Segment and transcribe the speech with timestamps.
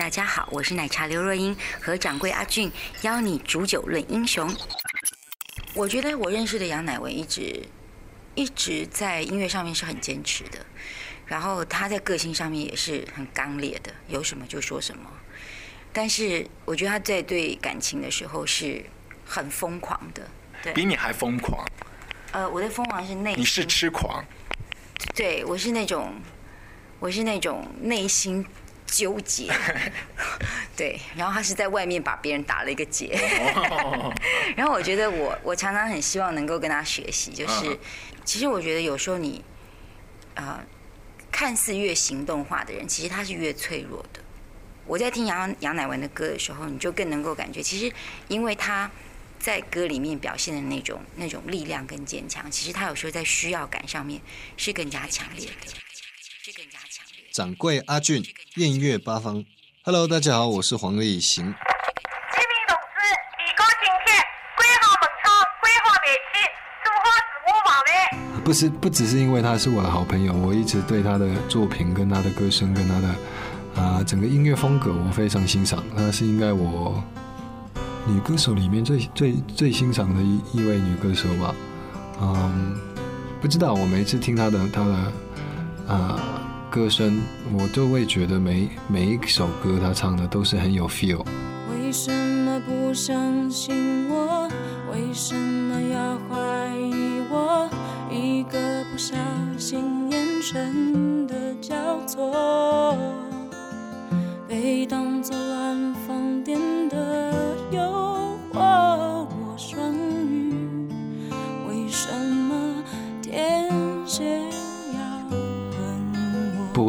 [0.00, 4.50] 大家好，我是奶茶刘若英和掌柜阿俊，邀你煮酒论英雄。
[5.74, 7.62] 我觉得我认识的杨乃文一直
[8.34, 10.64] 一直在音乐上面是很坚持的，
[11.26, 15.02] 然后他在个性上面也是很刚烈的，有什么就说什么。
[15.92, 18.82] 但是我觉得他在对感情的时候是
[19.26, 20.26] 很疯狂的，
[20.62, 21.62] 对，比你还疯狂。
[22.32, 24.24] 呃，我的疯狂是内，你是痴狂，
[25.14, 26.14] 对我是那种，
[26.98, 28.42] 我是那种内心
[28.90, 29.50] 纠结，
[30.76, 33.16] 对，然后他是在外面把别人打了一个结，
[34.56, 37.78] 然后我觉得我我常常很希望能够跟他学习，就是
[38.24, 39.44] 其实我觉得有时候你，
[40.34, 40.60] 呃，
[41.30, 44.20] 看似越行动化的人，其实他是越脆弱的。
[44.86, 47.94] 我在听杨杨乃文的歌的时候，你就更能够感觉，其实
[48.28, 48.90] 因为他。
[49.40, 54.20] 在歌里面表现的那种那种力量跟坚强，其实他有时候在需要感上面
[54.58, 55.66] 是更加强烈的，
[56.42, 56.78] 是更加。
[57.32, 58.24] 掌柜阿俊，
[58.56, 59.44] 艳月八方
[59.84, 61.54] ，Hello，大家好，我是黄立行。
[68.42, 73.08] 不是，不只是因为他是我的好朋友，我一直对他的作品、跟他的歌声、跟他的
[73.80, 75.84] 啊整个音乐风格，我非常欣赏。
[75.96, 77.00] 他是应该我。
[78.06, 81.54] 女歌手里面最最最欣赏的一一位女歌手吧，
[82.20, 82.80] 嗯，
[83.40, 85.12] 不知道我每次听她的她的
[85.86, 86.18] 啊
[86.70, 87.20] 歌声，
[87.52, 91.24] 我都会觉得每每一首歌他唱的都是很有 feel。
[91.68, 94.48] 为什么不相信我？
[94.92, 97.68] 为什么要怀疑我？
[98.08, 99.16] 一个不小
[99.58, 101.74] 心，眼神的交
[102.06, 102.30] 错，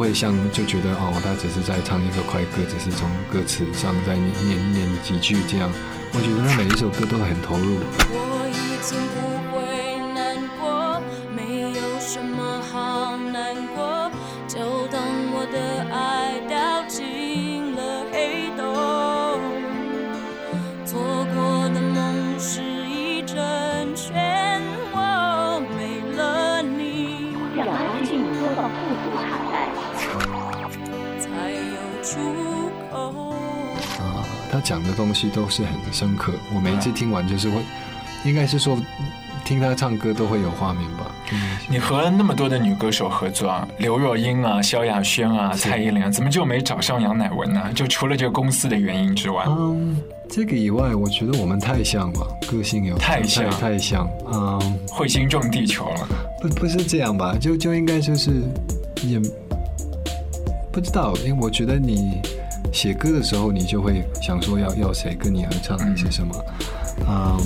[0.02, 5.70] 会像就觉得哦，他只是在唱一个快歌，只是从歌词上再念念几句这样。
[6.12, 7.78] 我觉得他每一首歌都很投入。
[34.62, 37.60] 讲的东西都是很深刻，我每一次听完就是会，
[38.24, 38.78] 应该是说
[39.44, 41.10] 听他唱歌都会有画面吧。
[41.68, 47.72] 你和那么多的女歌手合作啊，刘若英啊、萧亚轩啊、蔡依林，怎么就没找上杨乃文呢？
[47.74, 49.96] 就除了这个公司的原因之外，嗯，
[50.28, 56.08] 这个以外，我觉得我们太像了，个性有太像太像，嗯，彗星撞地球了。
[56.40, 57.34] 不不是这样吧？
[57.40, 58.42] 就就应该就是
[59.02, 59.18] 也
[60.70, 62.20] 不知道，因为我觉得你。
[62.72, 66.34] 写歌的时候，你就会想说要要谁跟你合唱还是什么？
[67.08, 67.38] 嗯，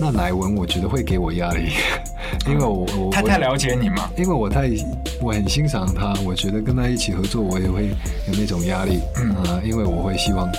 [0.00, 1.72] 那乃文我觉得会给我压力，
[2.46, 4.10] 因为我我他太了解你嘛？
[4.16, 4.68] 因为我太
[5.20, 9.00] 我很欣赏他，我觉得跟他一起合作，我也会有那种压力。
[9.16, 10.50] 嗯，因为我会希望。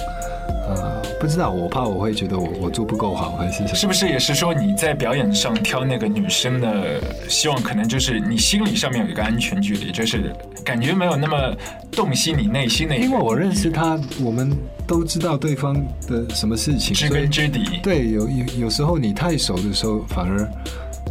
[0.67, 10.33] 呃，不知道，我怕我会觉得我我做不够好，还是是不是也是说你在表演上挑那个女生的希望，可能就是你心理上面有一个安全距离，就是
[10.65, 11.55] 感觉没有那么
[11.91, 12.97] 洞悉你内心的。
[12.97, 14.51] 因为我认识她，我们
[14.85, 15.73] 都知道对方
[16.07, 17.79] 的什么事情，知根知底。
[17.81, 20.45] 对，有有有时候你太熟的时候，反而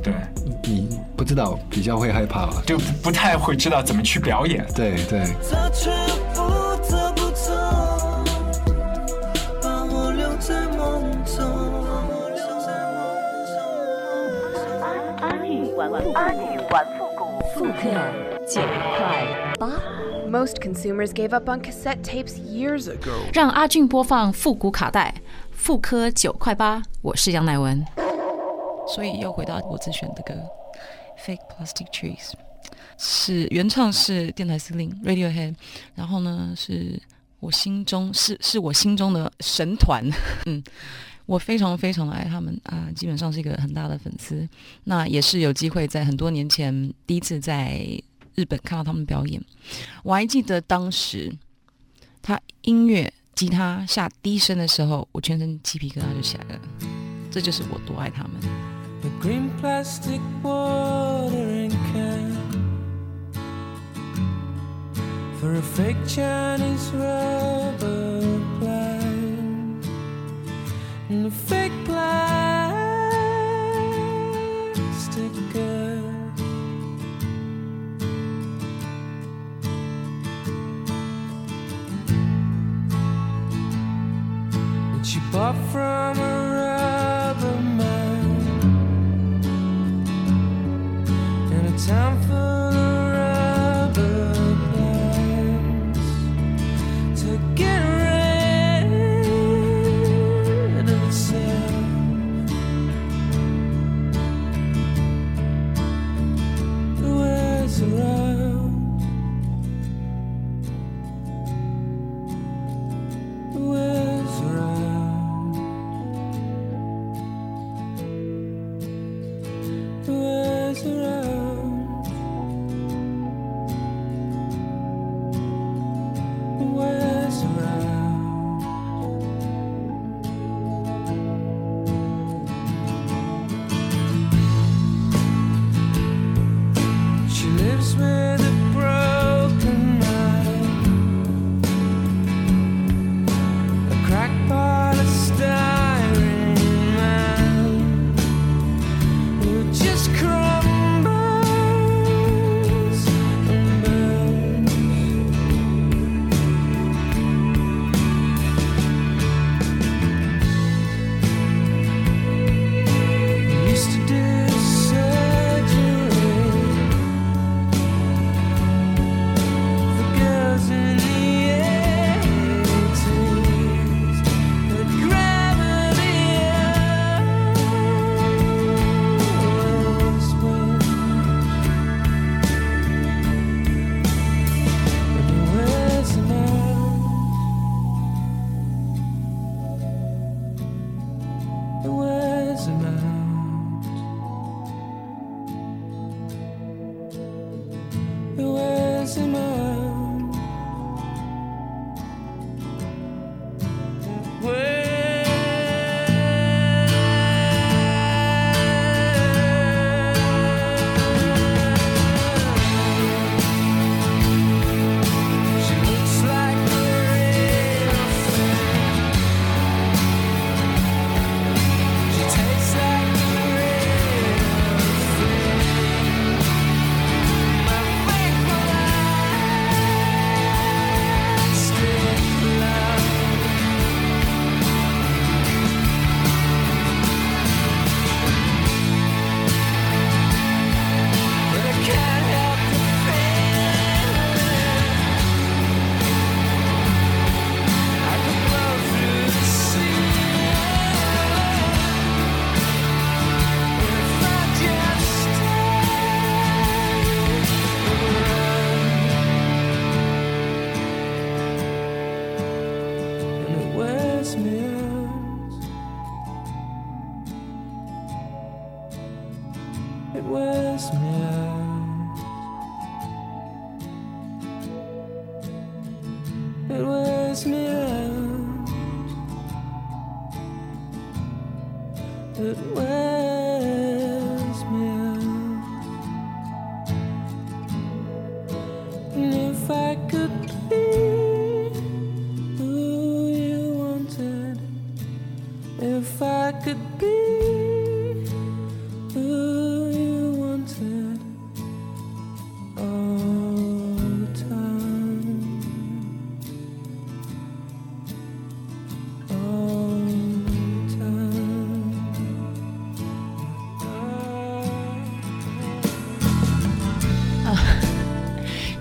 [0.02, 0.12] 对
[0.64, 4.66] 你不知道，比较会害怕吧，就不太会知道怎么去表演。
[4.74, 5.24] 对对。
[16.70, 17.90] 玩复古，复刻
[18.48, 18.60] 九
[18.96, 19.26] 块
[19.58, 19.68] 八。
[20.28, 23.12] Most consumers gave up on cassette tapes years ago。
[23.32, 25.14] 让阿俊播放复古卡带，
[25.52, 26.82] 复刻九块八。
[27.02, 27.84] 我是杨乃文。
[28.88, 30.34] 所以又回到我自选的歌
[31.24, 32.30] 《Fake Plastic Trees》，
[32.98, 35.54] 是原唱是电台司令 Radiohead，
[35.94, 37.00] 然后呢是
[37.40, 40.04] 我心中是是我心中的神团，
[40.46, 40.62] 嗯。
[41.26, 44.48] 我非常非常的爱他们啊，基本上是一个很大的粉丝。
[44.84, 47.84] 那也是有机会在很多年前第一次在
[48.34, 49.42] 日本看到他们表演。
[50.02, 51.32] 我还记得当时
[52.22, 56.60] 他音乐吉他下低声的时候，我全身鸡皮疙瘩就起来了。
[57.30, 58.32] 这就是我多爱他们。
[65.46, 65.96] and a fake
[71.08, 72.72] plastic
[75.52, 76.02] girl.
[85.04, 86.22] she bought from a
[86.56, 88.24] rubber man
[91.52, 92.55] in a town full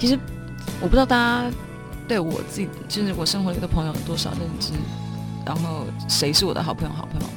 [0.06, 0.20] 其实
[0.80, 1.52] 我不知道大家
[2.08, 4.72] 对我自己，就是我生活里的朋友有多少认知，
[5.44, 7.28] 然后谁是我的好朋友，好朋友，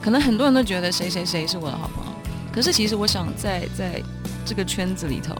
[0.00, 2.12] 可能很多人都觉得谁谁谁是我的好朋友，
[2.50, 4.02] 可是其实我想在在
[4.46, 5.36] 这个圈子里头，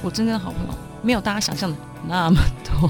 [0.00, 1.76] 我真正的好朋友没有大家想象的
[2.06, 2.88] 那么多。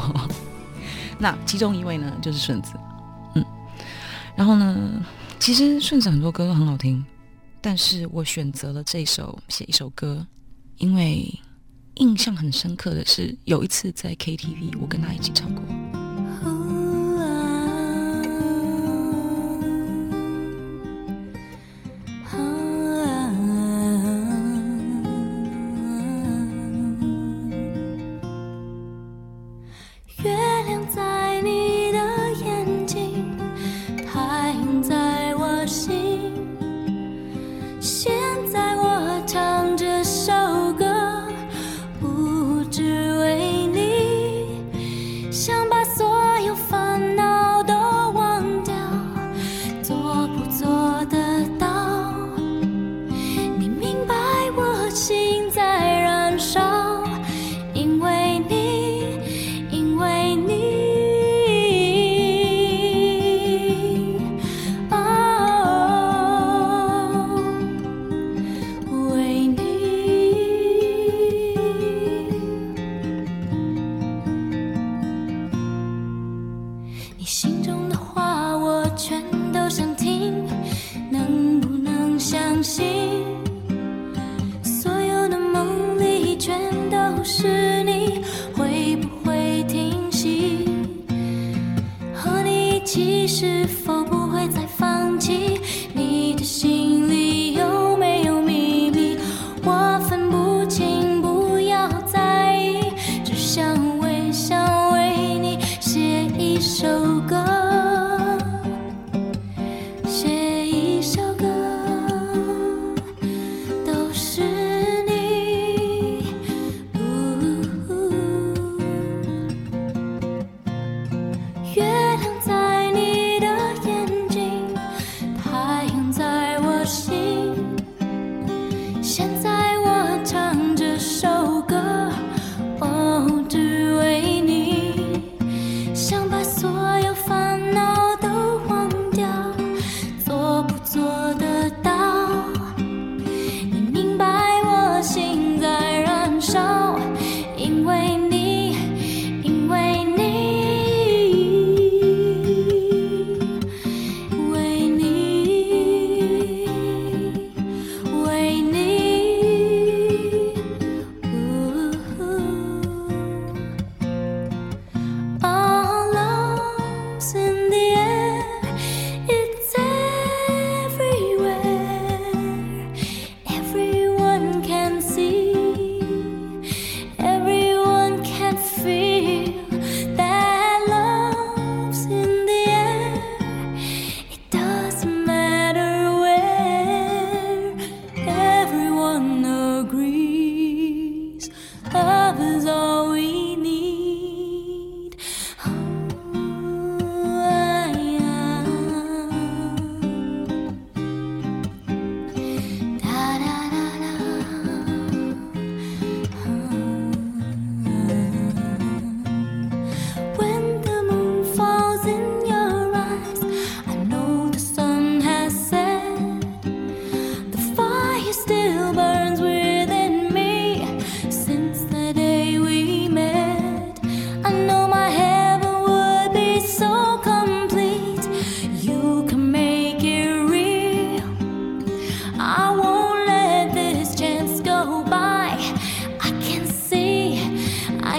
[1.19, 2.75] 那其中一位呢，就是顺子，
[3.35, 3.43] 嗯，
[4.37, 5.03] 然后呢，
[5.39, 7.03] 其实顺子很多歌都很好听，
[7.63, 10.27] 但是我选择了这首写一首歌，
[10.77, 11.33] 因为
[11.97, 15.63] 印象很深刻的是有一次在 KTV，我跟他一起唱过。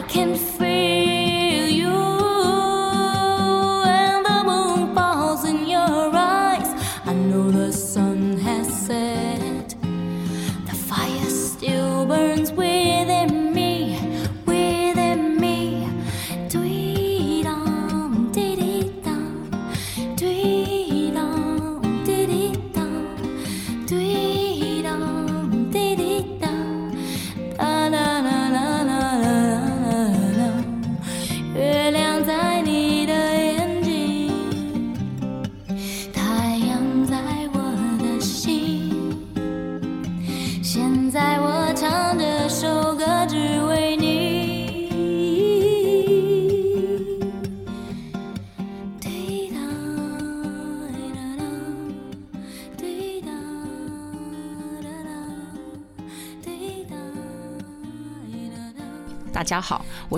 [0.08, 0.73] can free.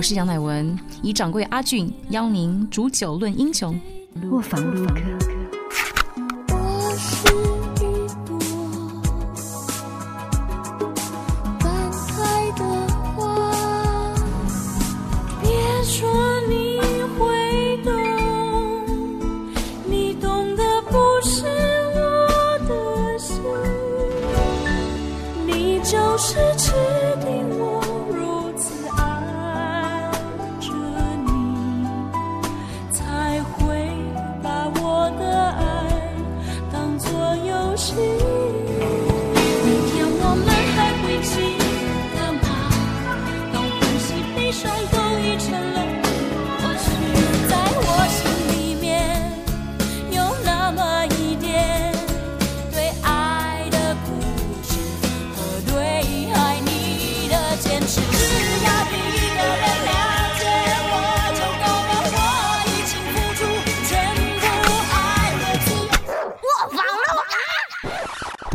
[0.06, 3.76] 是杨乃文以掌柜阿俊邀您煮酒论英雄，
[4.30, 4.62] 卧房。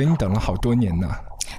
[0.02, 1.08] 给你等了好多年呢。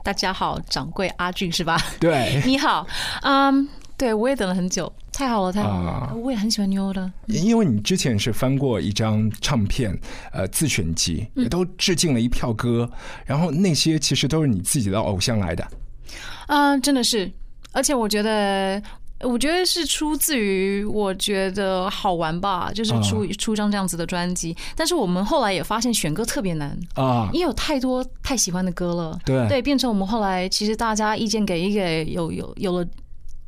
[0.03, 1.81] 大家好，掌柜阿俊是吧？
[2.01, 2.85] 对， 你好，
[3.23, 9.97] 嗯，对我也等了很久，太好了，太好了，我也很喜欢妞的，因为你之前是翻过一张唱片，
[10.33, 12.91] 呃，自选集，也都致敬了一票歌，
[13.25, 15.65] 然后那些其实都是你自己的偶像来的。
[16.49, 17.31] 嗯，真的是，
[17.71, 18.83] 而且我觉得。
[19.23, 24.57] 我觉得是出自于我觉得好玩吧，就是出、出张这样子的专辑。
[24.77, 29.19] 但是我们后来也发现选歌特别难啊因为有太多太喜欢的歌了。
[29.25, 32.87] 对对，变成我们后来其实大家意见给一给，有有有了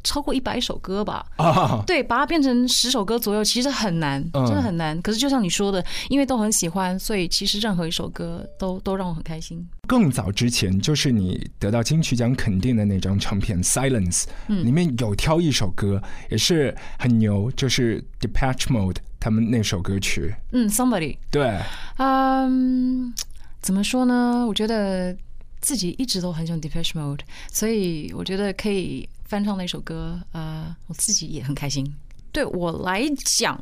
[0.05, 1.27] 超过一百首歌吧。
[1.37, 5.01] 啊，对，把它变成十首歌左右，其实很难，嗯真的很难。
[5.03, 9.67] 可是就像你说的，因为都很喜欢，所以其实任何一首歌都都让我很开心。
[9.87, 14.25] 更早之前，就是你得到金曲奖肯定的那张唱片《Silence》，
[14.63, 20.35] 里面有挑一首歌，也是很牛，就是 Depeche Mode 他们那首歌曲。
[20.53, 21.61] 嗯，Somebody，对，
[21.99, 23.13] 嗯，
[23.61, 24.47] 怎么说呢？
[24.47, 25.15] 我觉得
[25.61, 27.21] 自己一直都很喜欢 Depeche Mode，
[27.53, 31.85] 所以我觉得可以翻唱那首歌，呃，我自己也很开心。
[32.31, 33.61] 对我来讲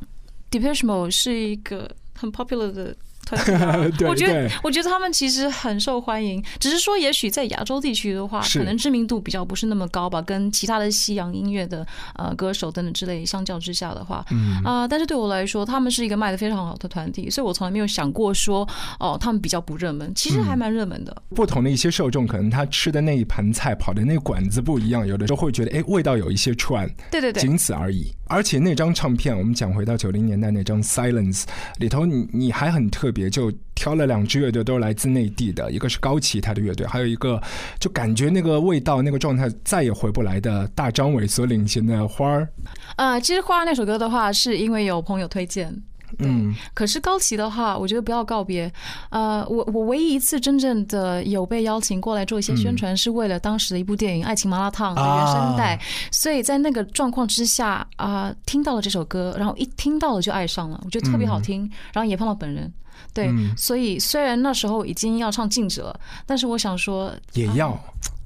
[0.50, 2.94] ，Depeche Mode 是一个很 popular 的。
[4.08, 11.86] 我觉得，我觉得他们其实很受欢迎，只是说，也许在亚洲地区的话，可能知名度比较不是那么高吧，跟其他的西洋音乐的
[12.16, 14.62] 呃歌手等等之类相较之下的话，嗯。
[14.64, 21.22] 啊、但是对我来说，他们是一个卖的非常好的团体，所以我从来没有想过说，哦，他们比较不热门，其实还蛮热门的。
[21.34, 28.12] 不同的一些受众，可能他吃的那一盘菜、跑的那馆子不一样，有的时候会觉得，哎，味道有一些串，对对对，仅此而已。
[28.28, 31.42] 而且那张唱片，我们讲回到九零年代那张《Silence》
[31.78, 37.40] 里头你，你还很特别，就挑了两支乐队，都是来自内地的，一个是高旗他的乐队，还有一个
[37.78, 42.48] 就感觉那个味道、那个状态再也回不来的大张伟所领衔的花儿。
[42.96, 45.80] 呃，其实《花儿》那首歌的话，是因为有朋友推荐。
[46.18, 48.70] 嗯，可是高旗的话，我觉得不要告别。
[49.08, 55.80] 呃，我我唯一一次真正的有被邀请过来做一些宣传，是为了当时的一部电影《爱情麻辣烫》的原声带。
[56.10, 61.62] 所以在那个状况之下啊、听到了这首歌，然后一听到了就爱上了，我觉得特别好听，
[61.94, 62.70] 然后也碰到本人。
[63.14, 67.78] 对，所以虽然那时候已经要唱禁止了，但是我想说，也要。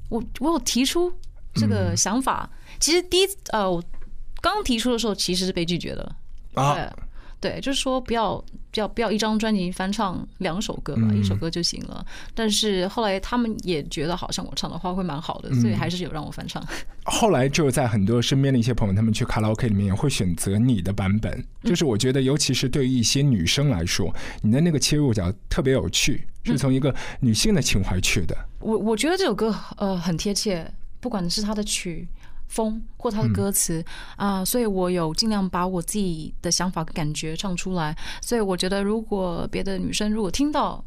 [0.08, 1.12] 我我有提出
[1.54, 2.48] 这个想法。
[2.78, 3.82] 其实第一呃，我
[4.40, 6.16] 刚提出的时候其实是被拒绝的。
[6.54, 6.76] 啊
[7.46, 12.04] 对对，就是说不要不要不要一张专辑翻唱两首歌嘛，一首歌就行了。
[12.34, 16.60] 但是后来他们也觉得好像我唱的话会蛮好的，所以还是有让我翻唱。
[17.04, 21.44] 后来就在很多身边的一些朋友，他们去卡拉 OK 里面也会选择你的版本。
[21.62, 28.36] 就是我觉得，尤其是对于一些女生来说，你的那个切入角特别有趣，是从一个女性的情怀去的。
[28.58, 30.68] 我我觉得这首歌呃很贴切，
[31.00, 32.08] 不管是它的曲
[32.48, 33.84] 风或他的歌词
[34.16, 37.96] 啊、所以我有尽量把我自己的想法跟感觉唱出来。
[38.20, 40.84] 所以我觉得，如果别的女生如果听到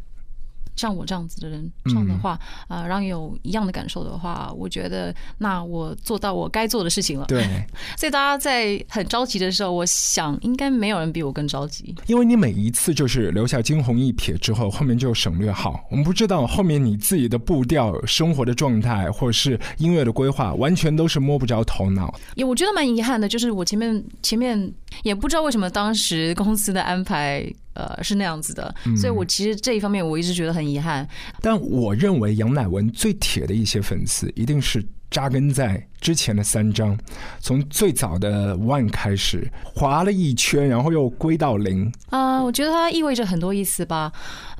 [0.80, 2.40] 像我这样子的人唱的话，
[2.70, 7.26] 啊、然后有一样的感受的话，我觉得那我做到我该做的事情了。
[7.26, 7.44] 对，
[7.98, 11.94] 所以大家在很着急的时候，我想应该没有人比我更着急。
[12.08, 15.84] 因为你每一次就是留下惊鸿一瞥之后，后面就省略号。
[15.92, 22.18] 我们不知道后面你自己的步调、生活的状态，或者是音乐的规划，完全都是摸不着头脑。
[22.36, 24.72] 也我觉得蛮遗憾的，就是我前面前面
[25.04, 31.08] 也不知道为什么当时公司的安排呃是那样子的，所以我其实这一方面我一直觉得很遗憾。
[31.42, 36.98] 但我认为杨乃文最铁的一些粉丝，一定是扎根在之前的三张，
[37.40, 41.92] 从最早的 One 开始，划了一圈，然后又归到零。
[42.10, 44.12] 啊、我觉得它意味着很多意思吧，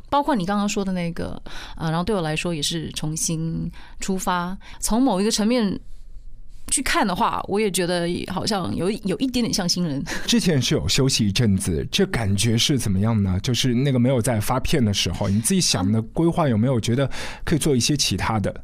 [0.10, 1.42] 包括你刚刚说的那个，
[1.76, 5.80] 呃，然后对我来说也是重新出发，从某一个层面
[6.70, 10.04] 去看的话，我也觉得好像有有一点点像新人。
[10.26, 13.40] 之前是有休息一阵子，这感觉是怎么样呢？
[13.42, 17.10] 就是那个没有在发片的时候，你自己想的规划有没有觉得
[17.44, 18.64] 可以做一些其他的？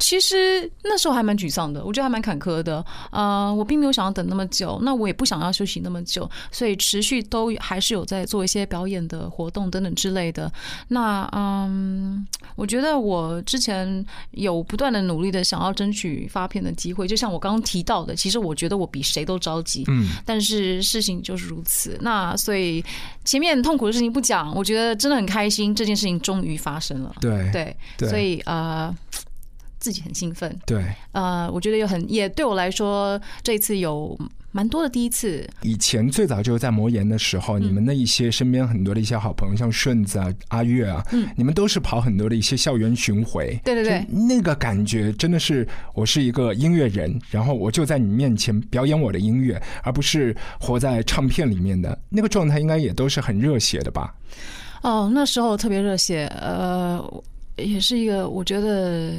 [0.00, 2.84] 其实那时候还蛮沮丧的，我觉得还蛮坎坷的。
[3.12, 10.50] 呃，我并没有想要等那么久，那我也不想要休息那么久，所以持续都还是有在做一些表演的活动等等之类的。
[10.88, 19.84] 那嗯，我觉得我之前有不断的努力的想要争取发片的机会，就像我刚刚提到的，其实我觉得我比谁都着急。
[19.88, 21.98] 嗯，但是事情就是如此。
[22.00, 22.82] 那所以
[23.24, 27.14] 前面痛苦的事情不讲，我觉得真的很开心，这件事情终于发生了。
[27.20, 28.94] 对对，对所以呃，
[29.80, 30.56] 自己很兴奋。
[30.64, 34.16] 对，呃，我觉得有很也对我来说，这一次有
[34.52, 35.48] 蛮多的第一次。
[35.62, 43.58] 以前最早就是在魔岩的时候，你们的一些身边很多的一些好朋友，像顺子啊、阿月啊，嗯你们都是跑很多的一些校园巡回。
[43.64, 54.14] 对对对那个感觉真的是，我是一个音乐人，然后我就在你面前表演我的音乐，而不是活在唱片里面的那个状态，应该也都是很热血的吧？
[54.82, 57.02] 哦，那时候特别热血，呃，
[57.56, 59.12] 也是一个我觉得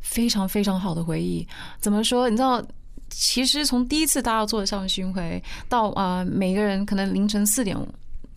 [0.00, 1.46] 非常非常好的回忆。
[1.78, 2.28] 怎么说？
[2.28, 2.62] 你知道，
[3.08, 7.76] 其实从第一次大家做的校园巡回，到啊、呃每个人可能凌晨四点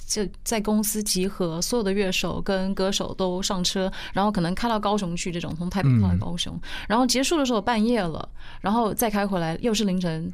[0.06, 8.28] 就在公司集合，所有的乐手跟歌手都上车，然后可能开到高雄去，这种从台北开到高雄，然后结束的时候半夜了，
[8.62, 10.32] 然后再开回来又是凌晨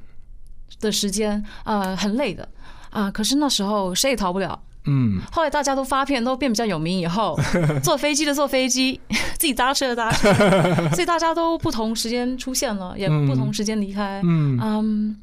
[0.82, 2.48] 的时间，啊，很累的
[2.90, 4.60] 啊、可是那时候谁也逃不了。
[4.90, 7.40] 嗯，后来大家都发片，都变比较有名以后，
[7.84, 9.00] 坐飞机的坐飞机，
[9.38, 10.34] 自己搭车的搭车，
[10.96, 14.20] 所以大家都不同时间出现了，也不同时间离开。
[14.24, 14.60] 嗯。
[14.62, 15.18] 嗯，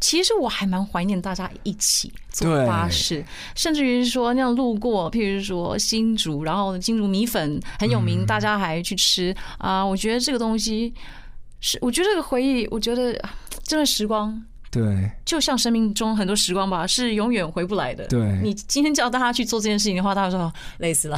[0.00, 3.24] 其实我还蛮怀念大家一起坐巴士，
[3.56, 8.04] 甚至于说那样路过，譬如说新竹，然后金竹米粉很有嗯。
[8.04, 10.94] 名，大家还去吃啊、我觉得这个东西
[11.60, 18.06] 是，我觉得这个回忆，我觉得啊这段时光对，就像生命中很多时光吧，是永远回不来的。
[18.06, 21.16] 对你今天叫大家去做这件事情的话，大家说哦累死了。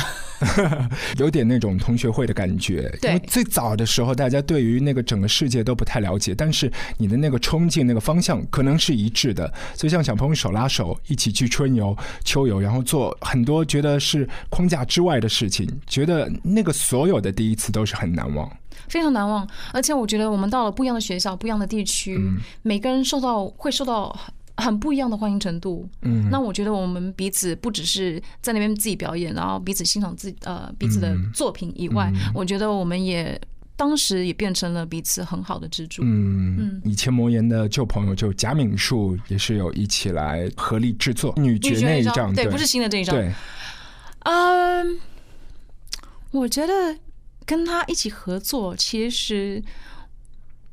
[1.18, 2.88] 有点那种同学会的感觉。
[3.00, 9.52] 对因为最早的时候，大家对于那个整个世界都不太了解，但是你的那个冲劲、那个方向可能是一致的。
[9.74, 18.50] 所以像小朋友手拉手一起去春游、秋游，然后做很多觉得是框架之外的事情，觉得那个所有的第一次都是很难忘。
[18.90, 19.48] 非常难忘。
[19.72, 22.20] 而且我觉得我们到了不一样的学校、不一样的地区，
[22.61, 24.11] 每个人受到会受到
[24.57, 25.88] 很很不一样的欢迎程度。
[26.03, 33.40] 嗯那我觉得我们彼此不只是在那边自己表演，然后彼此欣赏自己呃彼此的作品以外，我觉得我们也
[33.76, 36.03] 当时也变成了彼此很好的支柱。
[36.05, 43.33] 嗯嗯，以前魔岩的旧朋友就贾敏树也是有一起来合力制作女女爵爵那张那一张，对不是新的这一张对，
[44.24, 44.98] 嗯，
[46.31, 46.72] 我觉得
[47.46, 49.62] 跟他一起合作，其实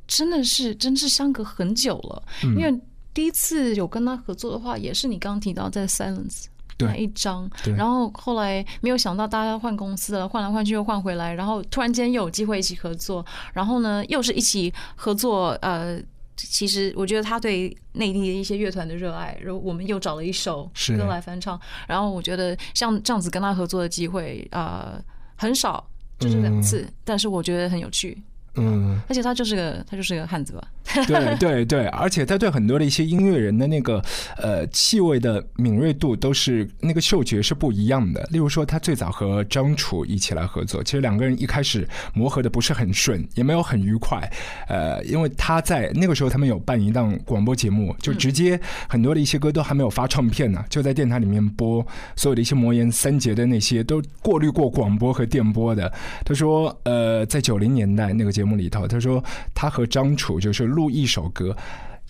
[0.07, 2.23] 真的是真是相隔很久了。
[2.43, 2.81] 嗯因为
[3.13, 6.45] 第一次有跟他合作的话，也是你刚刚提到在 Silence
[6.79, 15.99] 那一张对，然后后来没有想到大家换公司了，换来换去又换回来，然后突然间又有机会一起合作，然后呢又是一起合作，呃。
[16.39, 25.03] 其实我觉得他对内地的一些乐团的热爱，然后我们又找了一首是歌来翻唱，然后我觉得像这样子跟他合作的机会，呃，
[25.35, 25.83] 很少，
[26.19, 28.17] 就是两次，但是我觉得很有趣，
[28.57, 28.99] 嗯。
[29.07, 30.67] 而且他就是个他就是个汉子吧，
[31.07, 34.01] 对对对，而且他对很多的一些音乐人的那个
[34.37, 38.27] 呃气味的敏锐度都是那个嗅觉是不一样的。
[38.31, 44.29] 例如说，他最早和张楚一起来合作，其实两个人一开始磨合的不是很顺，也没有很愉快。
[44.67, 55.91] 呃，因为他在那个时候他们有办一档广播节目，就直接很多的一些歌都还没有发唱片呢，就在电台里面播，所有的一些魔岩三杰的那些都过滤过广播和电波的。
[56.23, 61.55] 他说，呃，在九零年代那个节目里头，他说他和张楚就是录一首歌。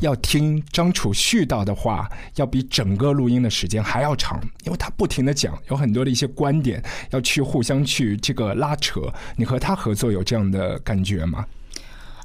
[0.01, 9.11] 要听张楚絮叨的话，要比整个录音的时间还要长，因为他不停的讲，有很多的一些观点要去互相去这个拉扯。
[9.35, 11.43] 你和他合作有这样的感觉吗？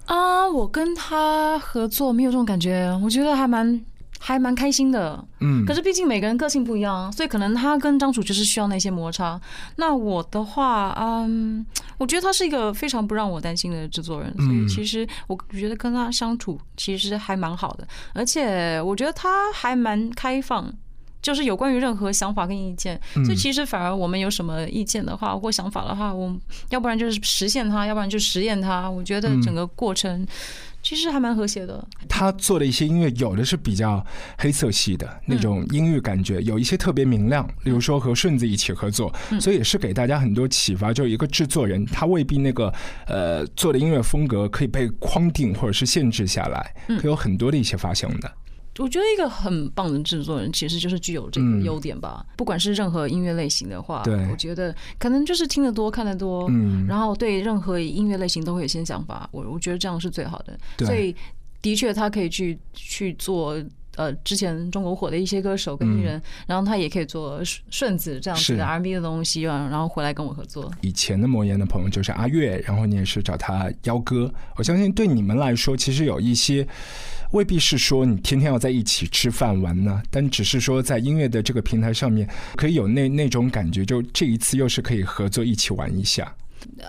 [0.05, 3.81] 啊，我跟他合作没有这种感觉，我觉得还蛮
[4.25, 5.23] 还蛮开心的。
[5.41, 9.41] 嗯可是毕竟每个人个性不一样，所以可能他跟张楚就是需要那些摩擦。
[9.77, 11.67] 那我的话，嗯，
[11.99, 20.73] 我觉得他是一个非常不让我担心的制作人，所以嗯其实我觉得跟他相处其实还蛮好的，而且我觉得他还蛮开放。
[21.21, 28.91] 就是有关于任何想法跟意见，嗯所以其实反而我们有什么意见的话或想法的话，我们要不然就是实现它，要不然就实验它。
[28.91, 30.27] 我觉得嗯整个过程
[30.83, 31.87] 其实还蛮和谐的。
[32.09, 34.05] 他做的一些音乐，有的是比较
[34.38, 40.92] 黑色系的那种音域感觉，有一些特别明亮，比如说和顺子一起合作，所以也是给大家很多启发。
[40.92, 42.73] 就一个制作人，他未必那个
[43.07, 48.31] 呃做的音乐风格可以被框定或者是限制下来，可以有很多的一些发行的。
[48.83, 52.27] 我觉得一个很棒的制作人，其实就是具有这个嗯优点吧。
[52.37, 59.29] 不管是任何音乐类型的话，对我觉得可能就是听得多、看得多，嗯然后对任何音乐类型都会有些想法。
[59.31, 60.59] 我我觉得这样是最好的。
[60.85, 61.14] 所以
[61.61, 63.57] 的确，他可以去去做。
[63.96, 70.72] 呃，之前中国火的一些歌手跟艺人，然后他也可以做顺顺子这样子的 R&B 的东西啊，然后回来跟我合作。
[70.81, 74.33] 以前的魔岩的朋友就是阿月，然后你也是找他邀歌。
[74.57, 76.66] 我相信对你们来说，其实有一些
[77.33, 86.35] 未必是说你天天要在一起吃饭玩呢，但只是说在音乐的这个平台上面，可以有那那种感觉，就这一次又是可以合作一起玩一下。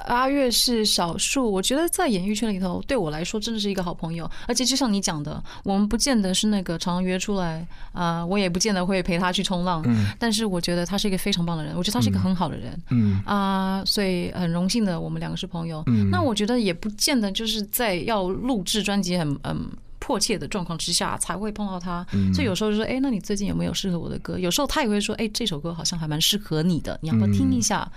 [0.06, 4.30] 阿月是少数，我觉得在演艺圈里头，对我来说真的是一个好朋友。
[4.48, 9.82] 而且就像你讲的，我们不见得是那个常常约出来啊、我也不见得会陪他去冲浪。
[9.86, 12.82] 嗯但是我觉得他是一个非常棒的人，我觉得他是一个很好的人。
[12.90, 15.84] 嗯啊、所以很荣幸的，我们两个是朋友。
[15.88, 22.06] 嗯那我觉得也不见得就是在要录制专辑很嗯迫切的状况之下才会碰到他。
[22.12, 24.38] 嗯所以有时候就说，哎，那你最近有没有适合我的歌？
[24.38, 27.90] 有时候他也会说，哎，这首歌好像还蛮适合你的，你要不要听一下？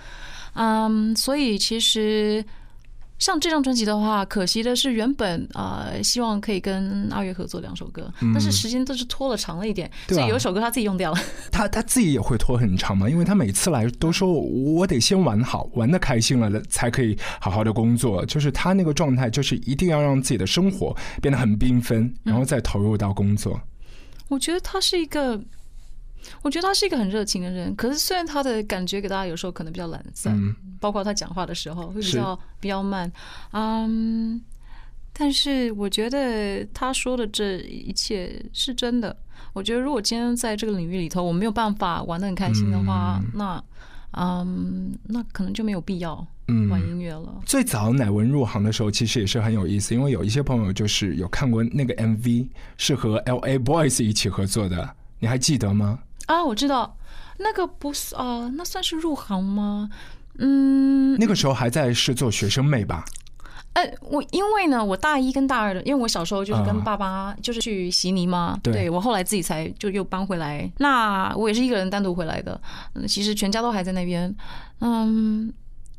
[0.57, 2.45] 嗯，所以其实
[3.19, 11.19] 像这张专辑的话，可惜的是原本呃希望可以跟阿月合作两首歌，嗯但是时间都是拖了长了一点，啊所以有一首歌他自己用掉了。
[11.51, 18.23] 他他自己也会拖很长嘛，因为他每次来都说我得先玩好，玩的开心了才可以好好的工作。
[18.27, 23.59] 就是他那个状态，就是一定要让自己的生活变得很缤纷，然后再投入到工作。
[24.29, 25.41] 我觉得他是一个，
[26.43, 27.75] 我觉得他是一个很热情的人。
[27.77, 33.11] 可是虽然他的感觉给大家有时候可能比较懒散，嗯包括他讲话的时候会比较比较慢，
[33.53, 34.41] 嗯，
[35.13, 39.17] 但是我觉得他说的这一切是真的。
[39.53, 43.65] 我觉得如果今天在这个领域里头我没有办法玩的很开心的话，嗯那
[44.13, 47.41] 嗯，那可能就没有必要嗯玩音乐了。
[47.45, 53.59] 最早乃文入行的时候，其实也是很有意思，因为有一些朋友就是有看过那个 MV，是和 L.A.
[53.59, 56.01] Boys 一起合作的，你还记得吗？
[56.27, 56.97] 啊，我知道
[57.39, 59.89] 那个不是啊、那算是入行吗？
[60.39, 63.05] 嗯，那个时候还在是做学生妹吧？
[63.75, 70.71] 呃，我因为呢，我大一跟大二的，因为我小时候就是啊跟爸爸就是去悉尼嘛，对我后来自己才就又搬回来。
[70.79, 72.59] 那我也是一个人单独回来的，
[72.95, 74.35] 嗯，其实全家都还在那边，
[74.81, 75.53] 嗯，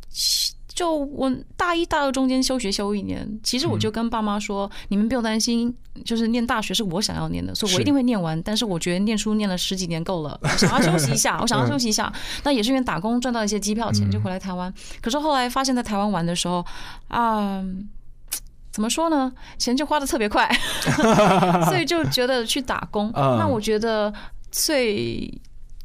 [0.10, 8.40] 其就我大一大二中间休学休一年，其实我嗯就跟爸妈说，你们不用担心，就是念大学是我想要念的，所以我一定会念完。
[8.44, 12.14] 但是我觉得念书念了十几年够了， 我想要休息一下， 我想要休息一下。
[12.44, 14.72] 那也是因为打工赚到一些机票钱，就回来台湾。
[15.02, 16.64] 可是后来发现，在台湾玩的时候，
[17.08, 17.66] 啊、
[18.72, 19.34] 怎么说呢？
[19.58, 20.48] 钱就花的特别快，
[21.66, 23.12] 所以就觉得去打工。
[23.16, 24.14] 嗯那我觉得
[24.52, 25.34] 最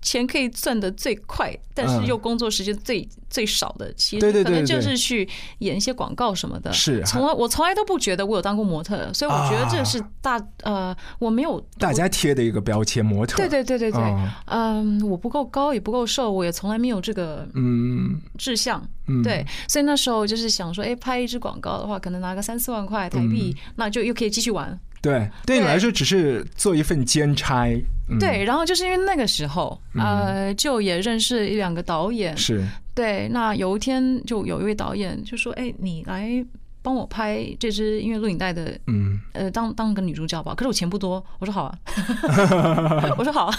[0.03, 5.27] 钱可以赚的最快，但是又工作时间最最少的，其实可能就是去
[5.61, 6.73] 演一些广告什么的。
[6.73, 13.37] 是从来我从来都不觉得我有当过模特，所以我觉得这是大呃，我没有大家贴的一个标签，模特。
[13.37, 18.87] 对对对对对哦，嗯，我不够高也不够瘦，我也从来没有这个嗯志向。
[19.07, 24.79] 嗯，对，所以那时候就是想说，哎，拍一支广告的话，可能拿个三四万块台币，嗯那就又可以继续玩。
[25.03, 27.67] 对，对你来说只是做一份兼差。
[28.09, 32.37] 嗯、对，然后就是因为那个时候，呃，就也认识一两个导演。
[32.37, 36.45] 是，对，那有一天就有一位导演就说：“哎，你来
[36.83, 41.79] 帮我拍这支音乐录影带的，嗯，呃，当当个女主角吧。”可是我钱不多，我说好啊，
[43.19, 43.59] 我说好啊，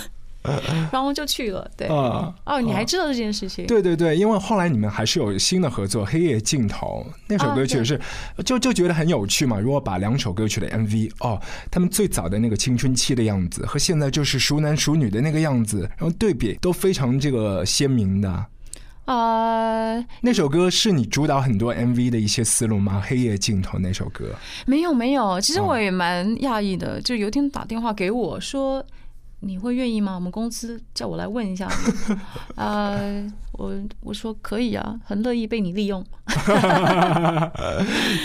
[0.91, 1.69] 然后就去了。
[1.77, 3.65] 对，啊哦，你还知道这件事情？
[3.65, 7.99] 对对对，因为后来你们还是有新的合作，《黑夜尽头》那首歌啊曲是，
[8.45, 9.59] 就就觉得很有趣嘛。
[9.59, 18.45] 如果把两首歌曲的 MV 哦，他们最早的那个青春期的样子和现在就是熟男熟女的那个样子，然后对比都非常这个鲜明的。
[19.05, 23.01] 呃，那首歌是你主导很多 MV 的一些思路吗？
[23.09, 24.33] 《黑夜尽头》那首歌，
[24.65, 28.83] 没有没有，其实哦我也蛮讶异的，就有一天打电话给我说。
[29.45, 30.15] 你会愿意吗？
[30.15, 32.15] 我们公司叫我来问一下你，
[32.55, 36.03] 呃，我我说可以啊，很乐意被你利用。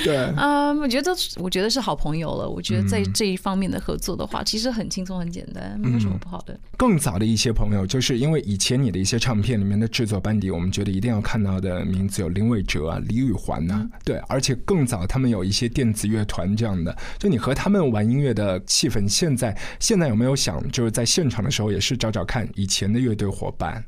[0.05, 2.49] 对，啊、我觉得我觉得是好朋友了。
[2.49, 6.59] 我觉得在嗯这一方面的合作的话，其实很轻松很简单，没有什么不好的。
[6.77, 23.85] 更早的一些朋友，就是因为以前你的一些唱片里面的制作班底，我们觉得一定要看到的名字有林伟哲啊、李宇环呐、对，而且更早他们有一些电子乐团这样的，就你和他们玩音乐的气氛，现在现在有没有想就是在现场的时候也是找找看以前的乐队伙伴？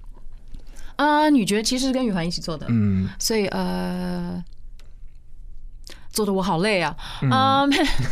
[1.01, 4.45] 啊、女爵其实是跟雨环一起做的，嗯，所以呃，
[6.11, 6.95] 做的我好累啊。
[7.23, 7.31] 嗯。
[7.31, 7.71] 嗯，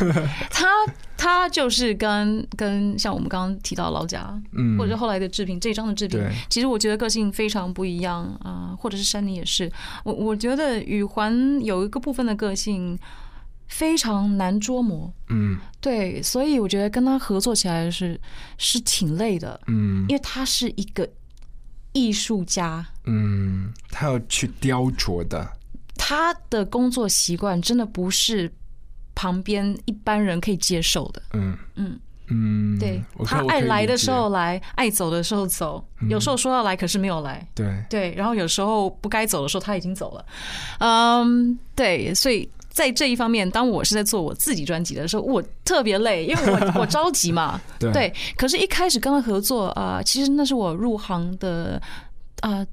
[0.51, 0.67] 他
[1.15, 4.79] 他就是跟跟像我们刚刚提到老贾，嗯。
[4.79, 9.71] 或者后来的制品这一张的制品，其实我觉得个性非常不一样啊、或者是山妮也是。
[10.03, 12.99] 我我觉得宇环有一个部分的个性
[13.67, 15.59] 非常难捉摸，嗯。
[15.79, 18.19] 对，所以我觉得跟他合作起来是
[18.57, 20.07] 是挺累的，嗯。
[20.09, 21.07] 因为他是一个
[21.93, 22.87] 艺术家。
[23.05, 25.51] 嗯，他要去雕琢的，
[25.97, 28.53] 他的工作习惯真的不是
[29.15, 31.23] 旁边一般人可以接受的。
[31.33, 31.99] 嗯嗯
[32.29, 37.47] 嗯，对他爱来的时，候来，爱走的时候走，有时候说要来，可是没有来。
[37.55, 40.27] 对，对，然后有时候不该走的时候他已经走了。
[40.81, 42.49] 嗯，对，所以。
[42.79, 47.61] 在这一方面，当我是在做我自己专辑的时候，我特别累，因为我我着急嘛。
[47.81, 51.83] 对对，可是，一开始跟他合作啊、呃其实那是我入行的
[52.43, 52.67] 啊、呃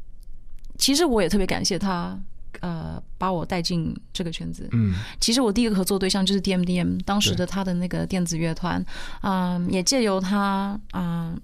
[0.77, 2.15] 其实我也特别感谢他，
[2.59, 4.69] 呃，把我带进这个圈子。
[4.73, 8.85] 嗯其实我第一个合作对象就是 DMDM，当时的他的那个电子乐团，
[9.23, 11.35] 嗯，也借由他，嗯，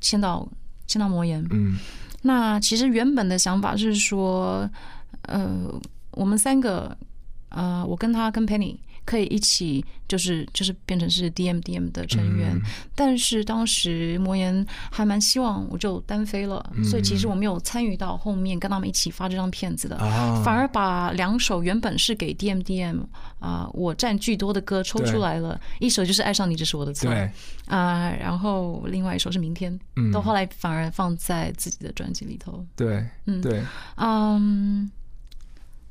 [0.00, 0.48] 签到
[0.88, 1.46] 签到魔岩。
[1.50, 1.78] 嗯
[2.22, 4.68] 那其实原本的想法是说，
[5.28, 5.70] 呃，
[6.12, 6.96] 我们三个，
[7.54, 12.58] 呃，我跟他跟 Penny 可以一起就是就是变成是 DM DM 的成员，
[12.94, 20.42] 但是当时魔岩还蛮希望我就单飞了，所以其实我没有参与到后面跟他们一起发这张片子的，啊。
[20.42, 23.02] 反而把两首原本是给 DM DM
[23.38, 27.30] 啊、我占据多的歌抽出来了，一首就是《爱上你》，这是我的错对，
[27.66, 30.10] 啊、然后另外一首是《明天》，嗯。
[30.10, 32.64] 到后来反而放在自己的专辑里头。
[32.74, 33.42] 对，嗯。
[33.42, 33.62] 对，
[33.96, 34.90] 嗯，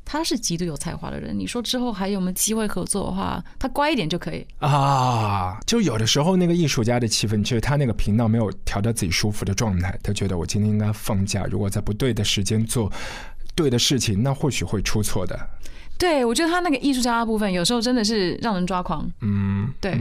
[0.06, 1.38] 他是极度有才华的人。
[1.38, 4.46] 你说之后还有没有机会合作的话，他乖一点就可以。
[4.60, 12.92] 啊，就有的时候那个艺术家的气氛，就是他那个频道没有调到自己舒服的状态，他觉得我今天应该放假，如果在不对的时间做
[13.56, 15.40] 对的事情，那或许会出错的。
[15.98, 19.10] 对，我觉得他那个艺术家的部分，有时候真的是让人抓狂。
[19.22, 19.98] 嗯，对，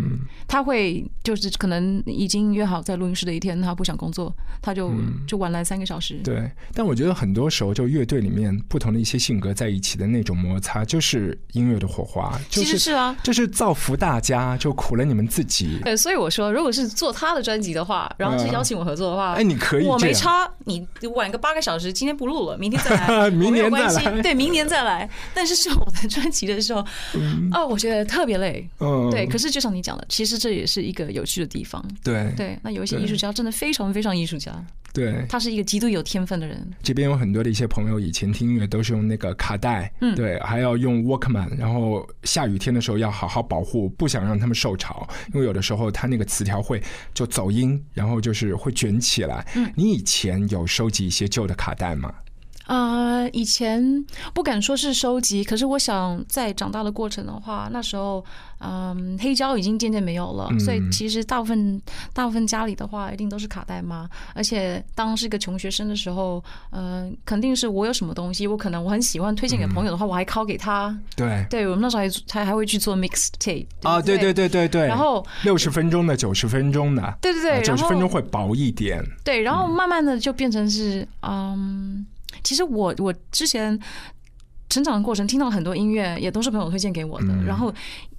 [0.48, 4.90] 他会就是可能已经约好在录音室的一天，他不想工作，他就、
[5.26, 6.16] 就晚来三个小时。
[6.16, 15.78] 嗯对，但我觉得很多时候，就乐队里面不同的一些性格在一起的那种摩擦，就是音乐的火花，就其实是啊就是造福大家，就苦了你们自己。
[15.84, 25.08] 对，所以我说，如果是做他的专辑的话，然后是邀请我合作的话，哎你可以我没差，你晚个八个小时，今天不录了，明天再来， 明年再关系来对，明年再来。
[25.34, 26.84] 但是是我的专辑的时候，
[27.52, 29.26] 哦，我觉得特别累，嗯对。
[29.26, 32.58] 可是就像你讲的，其实这也是一个有趣的地方，对对。
[32.62, 34.52] 那有一些艺术家真的非常非常艺术家，
[34.92, 49.46] 对，他是一个极度有天分的人，这边有很多的一些朋友，以前听音乐都是用那个卡带，嗯对，还要用 Walkman，然后下雨天的时候要好好保护，不想让他们受潮，因为有的时候它那个磁条会就走音，然后就是会卷起来。
[49.56, 52.12] 嗯你以前有收集一些旧的卡带吗？
[52.72, 58.24] 啊、以前不敢说是收集，可是我想在长大的过程的话，那时候，
[58.60, 61.80] 嗯，黑胶已经渐渐没有了，嗯所以其实大部分
[62.14, 64.08] 大部分家里的话，一定都是卡带嘛。
[64.34, 70.98] 而且当是一个穷学生的时候，嗯、肯定是我有什么东西，我可能我很喜欢推荐给朋友的话，我还拷给他。
[71.14, 71.46] 对。
[71.50, 82.06] 对我们那时候还还还会去做 mixtape 啊，对对对对对，然后六十分钟的、九十分钟的，对对对九十分钟会薄一点，对，然后慢慢的就变成是，嗯，
[82.42, 83.78] 其实我我之前
[84.68, 87.72] 成长的过程听到很多音乐，也都是朋友推荐给我的，嗯然后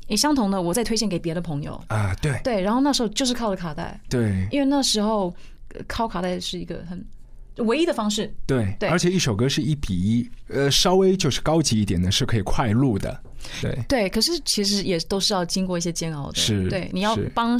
[0.07, 1.81] 也相同的，我再推荐给别的朋友。
[1.87, 5.33] 啊，对对，然后那时候就是靠着卡带，对因为那时候
[5.73, 7.03] 呃靠卡带是一个很
[7.57, 8.31] 唯一的方式。
[8.45, 13.19] 对，对而且一首歌是一比一，呃，稍微就是高级一点的是可以快录的，
[13.61, 13.79] 对。
[13.87, 16.35] 对，可是其实也都是要经过一些煎熬的。
[16.35, 17.57] 是对，你要帮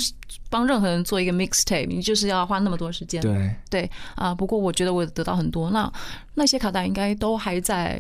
[0.53, 3.19] 帮任何人做一个 mixtape，你就是要花那么多时间。
[3.23, 5.91] 对对啊、不过我觉得我得到很多，那
[6.35, 7.99] 那些卡带应该都还在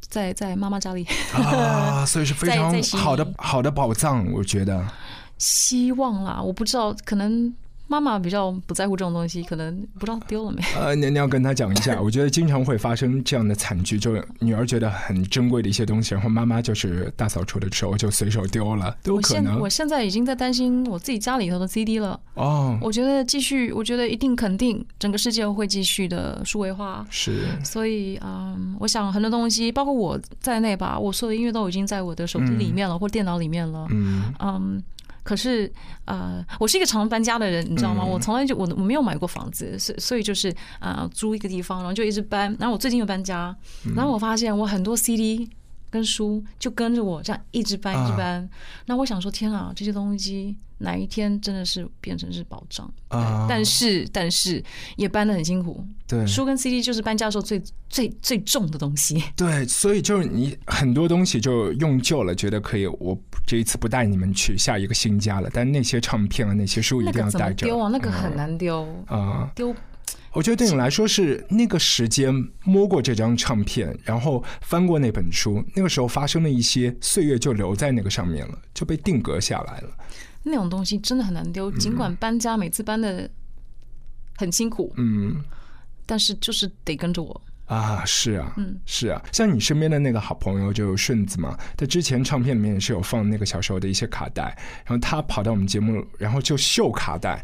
[0.00, 1.06] 在在妈妈家里。
[1.34, 4.82] 啊，所以是非常 好的好的宝藏，我觉得。
[5.36, 7.52] 希望啦，我不知道，可能
[7.88, 10.62] 妈妈比较不在乎这种东西，可能不知道丢了没。
[10.78, 22.18] 呃，你你要跟他讲一下， 我觉得经常会发生这样的惨剧，就是女儿觉得很珍贵的一些东西，然后妈妈就是大扫除的时候就随手丢了，都有我现可能我现在已经在担心我自己家里头的 CD 了。
[22.34, 22.78] 哦。
[22.80, 27.06] 我觉得继续，我觉得一定肯定整个世界会继续的数位化。
[27.10, 33.86] 是所以，嗯，我想很多东西，包括我在内吧，我所有的音乐都已经在我的手机里面了，或电脑里面了。
[33.90, 34.82] 嗯嗯，
[35.22, 35.70] 可是
[36.04, 38.02] 呃，我是一个常搬家的人，你知道吗？
[38.04, 40.48] 嗯我从来就我我没有买过房子，所以所以就是
[40.80, 42.54] 啊、呃租一个地方，然后就一直搬。
[42.58, 43.54] 然后我最近又搬家，
[43.86, 45.48] 嗯然后我发现我很多 CD
[45.92, 48.50] 跟书就跟着我这样一直搬一直啊搬。
[48.86, 52.90] 那我想说，天啊，这些东西哪一天真的是变成是保障？
[53.08, 54.64] 啊，但是但是
[54.96, 55.86] 也搬得很辛苦。
[56.08, 59.22] 对书跟 CD 就是搬家的时候最最最重的东西。
[59.36, 67.66] 对，所以就是你很多东西就用旧了，觉得可以，我这一次不带你们去下一个新家了，但那些唱片啊，那些书一定要带着。
[67.66, 67.90] 丢啊？
[67.92, 69.52] 那个很嗯难丢，啊。
[69.54, 69.74] 丢
[70.32, 79.90] 我觉得对你来说是那个时间摸过这张唱片，然后翻过那本书，那个时候发生的一些岁月就留在那个上面了，就被定格下来了。
[80.42, 81.70] 那种东西真的很难丢。
[81.72, 83.28] 尽管搬家每次搬的
[84.36, 85.42] 很辛苦，嗯
[86.06, 87.40] 但是就是得跟着我。
[87.66, 94.54] 啊，是啊，嗯是啊，像你身边的那个好朋友就顺子嘛，他之前唱片里面也是有放那个小时候的一些卡带，
[94.84, 97.42] 然后他跑到我们节目，然后就秀卡带，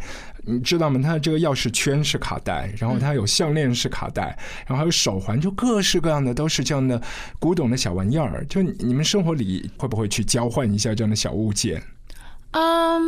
[0.48, 0.98] 你知道吗？
[1.02, 4.36] 他的这个钥匙圈是卡带，然后他有项链是卡带，
[4.66, 7.00] 然后还有手环，就各式各样的都是这样的
[7.38, 8.44] 古董的小玩意儿。
[8.46, 11.82] 就你你们生活里会不会去交换一下这样的小物件？
[12.52, 13.02] 嗯，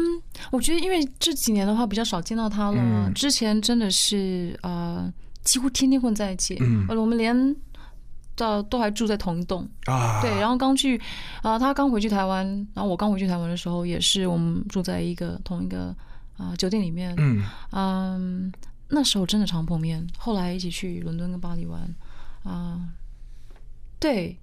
[0.51, 5.11] 我觉得因为这几年的话比较少见到他了，嗯之前真的是呃
[5.43, 7.57] 几乎天天混在一起，嗯呃我们连
[8.36, 9.66] 到都还住在同一栋。
[9.86, 11.01] 啊，对，然后刚去，
[11.43, 15.97] 啊、他刚回去台湾，然后我刚回去台湾的时候，也是我们住在一个同一个
[16.41, 18.53] 啊、酒店里面，嗯嗯，
[18.88, 21.82] 那时候真的常碰面，后来一起去伦敦跟巴黎玩，
[22.43, 22.80] 啊、
[23.99, 24.38] 对，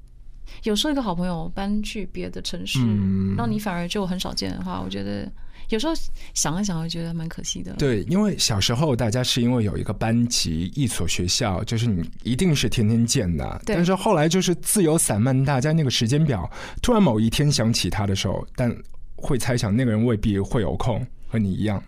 [0.63, 5.27] 有时候一个好朋友搬去别的城市，嗯那你反而就很少见的话，我觉得
[5.69, 5.93] 有时候
[6.35, 7.73] 想一想，会觉得蛮可惜的。
[7.73, 13.61] 对，因为小时候大家是因为有一个班级、一所学校，就是你一定是天天见的。
[13.65, 16.49] 对但是后来就是自由散漫，大家那个时间表，
[16.81, 18.73] 突然某一天想起他的时候，但
[19.15, 21.81] 会猜想那个人未必会有空，和你一样。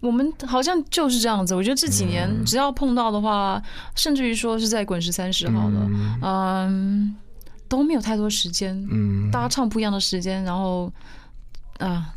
[0.00, 1.54] 我们好像就是这样子。
[1.54, 3.62] 我觉得这几嗯年只要碰到的话，
[3.94, 5.90] 甚至于说是在滚石三十好了，
[6.22, 7.14] 嗯，
[7.68, 10.92] 都没有太多时间，嗯，大家唱不一样的时间，然后
[11.78, 12.14] 啊。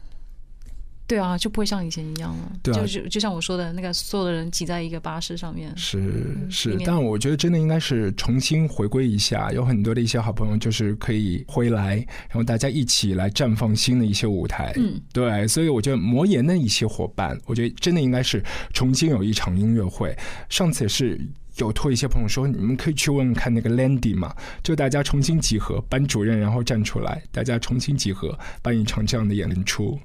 [1.12, 2.52] 对啊，就不会像以前一样了。
[2.64, 5.70] 对啊就就就像我说的那个，所有的人挤在一个巴士上面。
[5.76, 11.98] 是是，但我觉得真的应该是重新回归一下，有很多的一些好朋友就是可以回来，
[12.30, 14.72] 然后大家一起来绽放新的一些舞台。
[14.78, 18.42] 嗯，对，所以我觉得魔岩的一些伙伴，我觉得真的应该是
[18.72, 20.18] 重新有一场音乐会。
[20.48, 21.20] 上次也是。
[21.58, 24.34] 有托一些朋友说，你们可以去问问看那个 Landy 嘛，
[24.64, 30.00] 就大家重新集合，班主任然后站出来，大家重新集合，办一场这样的演出。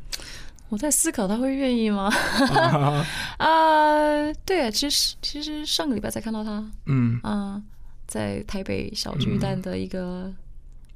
[0.69, 2.11] 我在思考他会愿意吗？
[2.11, 3.07] 啊
[3.39, 7.21] 啊，对，其实其实上个礼拜才看到他，嗯。
[7.23, 7.63] 啊，
[8.07, 10.33] 在台北小巨蛋的一个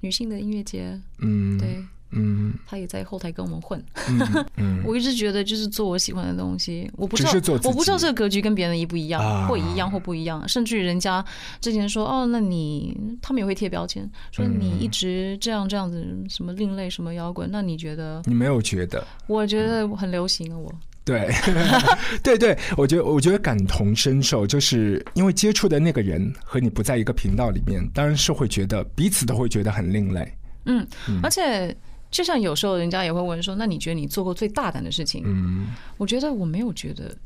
[0.00, 3.82] 女性的音乐节，嗯，对，嗯他也在后台跟我们混。
[4.08, 11.24] 嗯嗯， 我一直觉得就是做我喜欢的东西，我不知道只是做我不知道这个格局跟别人一不一样，啊或一样或不一样，甚至于人家
[11.60, 18.22] 之前说哦，那你他们也会贴标签，说嗯你一直这样这样子，什么另类什么摇滚，那你觉得？
[18.26, 19.06] 你没有觉得？
[19.26, 20.72] 我觉得很流行啊，我。
[21.02, 21.28] 对，
[22.22, 30.32] 对对，我觉得我觉得感同身受，就是因为接触的那个人和你不在一个频道里面，当然是会觉得彼此都会觉得很另类。
[30.66, 30.86] 嗯，
[31.22, 31.74] 而且
[32.10, 35.22] 就像有时候人家也会问说，那你觉得你做过最大胆的事情？
[35.24, 37.16] 嗯，我觉得我没有觉得，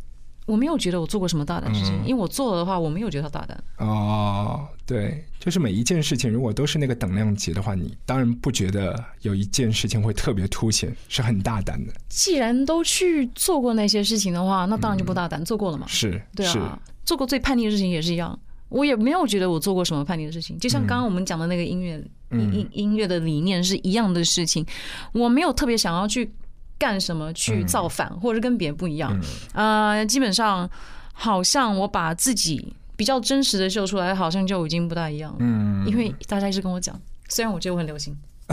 [0.47, 3.65] 我没有觉得我做过什么大胆的事情，嗯因为我做了的话，我没有觉得它大胆。
[3.79, 11.93] 哦，对，就是每一件事情如果都是那个等量级的话，你当然不觉得有一件事情会特别凸显，是很大胆的。
[12.09, 15.87] 既然都去做过那些事情的话，那当然就不大胆，做过了嘛。
[15.89, 20.59] 是，对啊，做过最叛逆的事情也是一样，我也没有觉得我做过什么叛逆的事情。
[20.59, 22.11] 就像刚刚我们讲的那个音乐，音
[22.41, 24.65] 音音乐的理念是一样的事情，
[25.13, 26.31] 我没有特别想要去
[26.79, 29.19] 干什么去造反，或者是跟别人不一样。
[29.53, 30.69] 呃，基本上
[31.13, 35.39] 好像我把自己比较真实的秀出来，好像就已经不大一样了。
[35.41, 38.17] 嗯，因为大家一直跟我讲，虽然我觉得我很流行。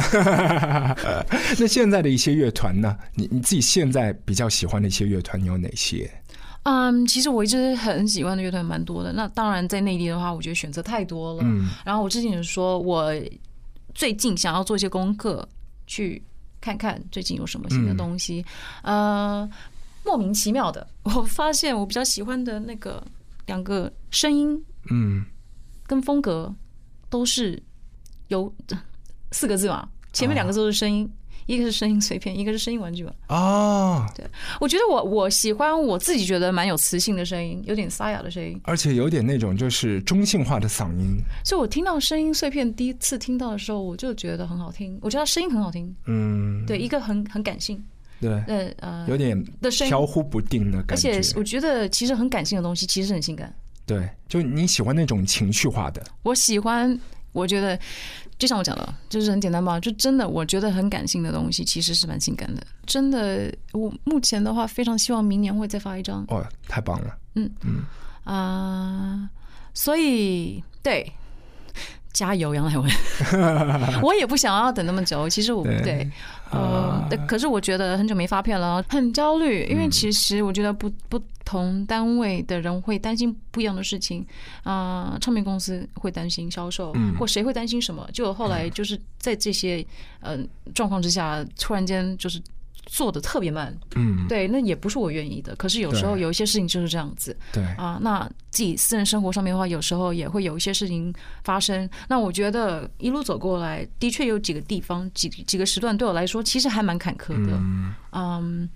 [1.59, 2.95] 那现在的一些乐团呢？
[3.15, 6.09] 你你自己现在比较喜欢的一些乐团有哪些？
[6.63, 9.11] 嗯，其实我一直很喜欢的乐团蛮多的。
[9.11, 11.39] 那当然，在内地的话，我觉得选择太多了。
[11.43, 13.13] 嗯然后我之前也说，我
[13.93, 15.47] 最近想要做一些功课，
[15.87, 16.21] 去
[16.59, 18.45] 看看最近有什么新的东西。
[18.83, 19.49] 呃，
[20.03, 23.03] 莫名其妙的，我发现我比较喜欢的那个
[23.45, 25.25] 两个声音嗯
[25.85, 26.53] 跟风格
[27.09, 27.61] 都是
[28.29, 28.53] 有
[29.31, 31.11] 四个字嘛，前面两个字都是声音。
[31.45, 33.13] 一个是声音碎片，一个是声音玩具吧。
[33.29, 34.05] 哦，
[34.59, 38.59] 我觉得我我喜欢我自己觉得蛮有磁性的声音，有点沙哑的声音。
[38.63, 41.17] 而且有点那种就是中性化的嗓音。
[41.43, 44.97] 所以我听到声音碎片第一次听到的时候，我就觉得很好听。
[45.01, 47.83] 我觉得声音很好听，嗯，对，一个很很感性，
[48.19, 49.41] 对，呃呃，有点
[49.87, 51.17] 飘忽不定的感觉。
[51.17, 53.53] 而且我觉得其实很感性的东西其实很性感。
[53.85, 56.01] 对，就你喜欢那种情绪化的。
[56.23, 56.97] 我喜欢，
[57.33, 57.77] 我觉得
[58.41, 62.63] 就像我讲的，就是很简单吧，就真的我觉得很感性的东西其实是蛮性感的。
[62.87, 66.25] 真的，我目前的话非常希望明年会再发一张。
[66.29, 67.15] 哦，太棒了。
[67.35, 67.83] 嗯嗯
[68.23, 69.29] 啊、
[69.75, 71.13] 所以对，
[72.11, 72.91] 加油，杨乃文。
[74.01, 76.11] 我也不想要等那么久，其实我对对，
[76.51, 84.25] 呃，可是我觉得很久没发片了，很焦虑，因为其实我觉得不不同单位的人会担心不一样的事情，
[84.63, 87.15] 啊、唱片公司会担心销售，嗯。
[87.17, 89.85] 或谁会担心什么，就后来就是在这些
[90.19, 90.37] 呃
[90.73, 92.41] 状况之下，突然间就是。
[92.85, 95.55] 做的特别慢，嗯，对，那也不是我愿意的。
[95.55, 101.13] 可是有时候有一些事情就是这样子，对，啊，那自己私人生活上面的话，有时候也会有一些事情
[101.43, 101.89] 发生。
[102.07, 107.53] 那我觉得一路走过来，的确有几个地方、几几个时段对我来说，其实还蛮坎坷的。
[107.53, 108.69] 嗯，嗯，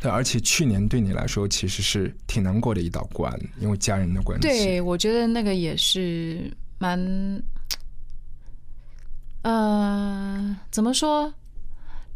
[0.00, 4.48] 对，而且去年对你来说其实是挺难过的一道关，因为家人的关系。
[4.48, 7.42] 对，我觉得那个也是蛮，
[9.42, 11.32] 呃，怎么说？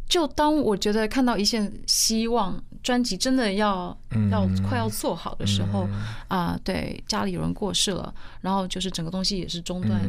[0.09, 4.29] 就当我觉得看到一线希望，专辑真的要嗯。
[4.31, 5.89] 要快要做好的时候
[6.29, 10.01] 啊，对，家里有人过世了，然后就是整个东西也是中断，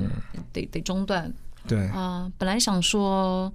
[0.52, 1.32] 得得中断。
[1.68, 2.30] 对，啊。
[2.38, 3.54] 本来想说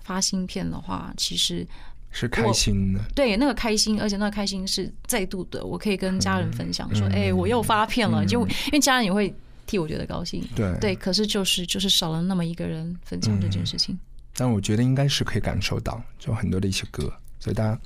[0.00, 1.66] 发新片的话，其实
[2.10, 3.00] 是开心的。
[3.14, 9.34] 对那个开心，而且那个开心是再度的，我可以跟家人分享说，哎，我又发片了，就因为家人也会
[9.66, 10.42] 替我觉得高兴。
[10.54, 10.74] 对。
[10.80, 13.98] 对，可是就是就是少了那么一个人分享这件事情。
[14.36, 17.78] 但我觉得应该是可以感受到，就很多的一些歌，所以大家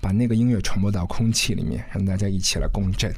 [0.00, 3.12] 把那个音乐传播到空气里面，让大家一起来共振。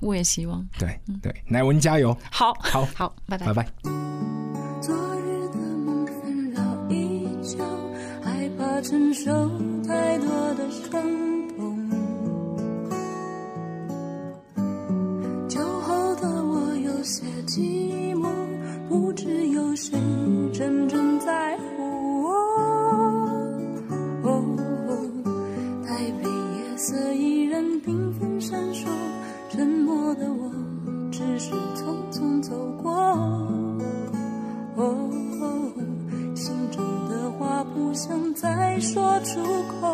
[0.00, 0.66] 我也希望。
[0.78, 2.16] 对对，乃文加油！
[2.30, 3.68] 好，好，好，拜拜，拜拜。
[4.80, 7.58] 昨日的梦纷扰依旧，
[8.22, 9.30] 害怕承受
[9.86, 10.90] 太多的伤
[11.48, 11.90] 痛。
[15.48, 18.30] 酒后的我有些寂寞，
[18.88, 19.98] 不知有谁
[20.52, 21.58] 真正在
[30.14, 30.50] 的我
[31.10, 32.90] 只是匆匆走过。
[34.76, 35.08] 哦，
[36.34, 39.40] 心中的话不想再说出
[39.80, 39.88] 口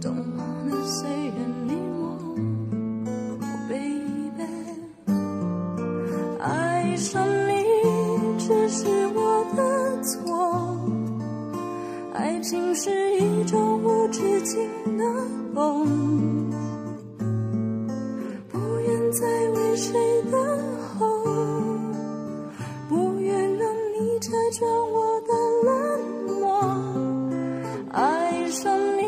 [0.00, 2.18] ，Don't wanna say anymore,
[3.40, 4.44] oh baby。
[6.38, 7.52] 爱上你
[8.38, 10.76] 只是我的错，
[12.14, 14.68] 爱情是一种无止境
[14.98, 15.04] 的
[15.54, 15.86] 梦，
[19.80, 20.32] 谁等
[20.98, 21.08] 候。
[22.88, 23.66] 不愿让
[23.98, 25.32] 你拆穿我的
[25.64, 25.70] 冷
[26.40, 26.44] 漠，
[27.92, 29.02] 爱上你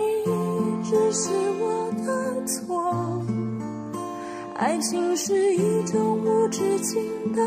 [0.83, 2.09] 只是我的
[2.47, 3.23] 错，
[4.57, 7.03] 爱情是一种无止境
[7.35, 7.43] 的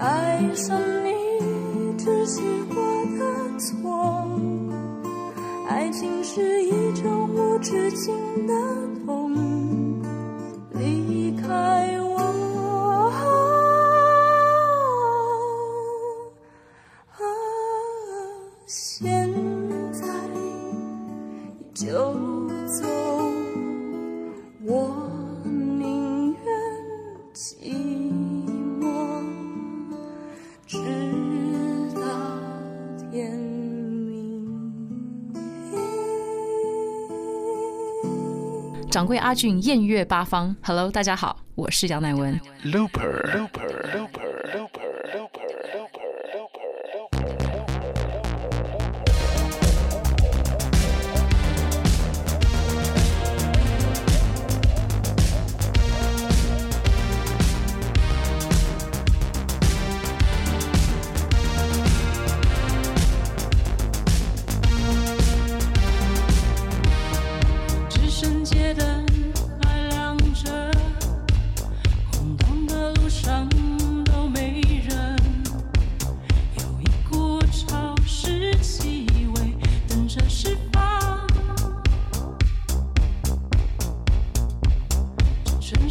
[0.00, 1.10] 爱上你
[1.98, 2.40] 只是
[2.70, 2.74] 我
[3.18, 3.20] 的
[3.58, 4.26] 错，
[5.68, 8.54] 爱情是一种无止境的
[39.10, 42.40] 为阿俊艳月八方，Hello，大家好，我是杨乃文。
[42.64, 43.59] Looper, looper,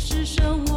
[0.09, 0.68] 这城市生